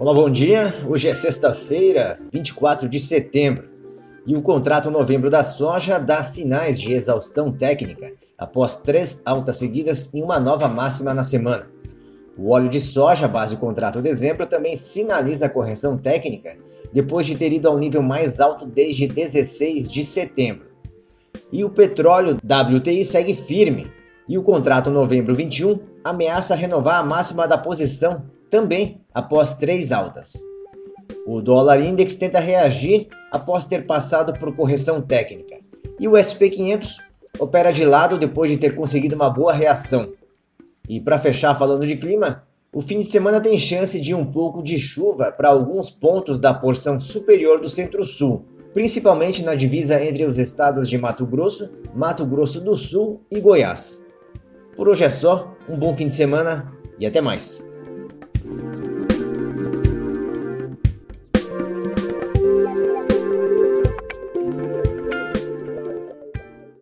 [0.00, 0.72] Olá, bom dia.
[0.86, 3.68] Hoje é sexta-feira, 24 de setembro,
[4.24, 10.14] e o contrato novembro da soja dá sinais de exaustão técnica após três altas seguidas
[10.14, 11.68] em uma nova máxima na semana.
[12.38, 16.56] O óleo de soja, base contrato dezembro, também sinaliza correção técnica
[16.92, 20.68] depois de ter ido ao nível mais alto desde 16 de setembro.
[21.50, 23.90] E o petróleo WTI segue firme,
[24.28, 30.38] e o contrato novembro 21 ameaça renovar a máxima da posição também após três altas.
[31.26, 35.58] O dólar index tenta reagir após ter passado por correção técnica,
[36.00, 36.96] e o SP500
[37.38, 40.12] opera de lado depois de ter conseguido uma boa reação.
[40.88, 44.62] E para fechar falando de clima, o fim de semana tem chance de um pouco
[44.62, 50.38] de chuva para alguns pontos da porção superior do Centro-Sul, principalmente na divisa entre os
[50.38, 54.06] estados de Mato Grosso, Mato Grosso do Sul e Goiás.
[54.76, 56.64] Por hoje é só, um bom fim de semana
[56.98, 57.77] e até mais.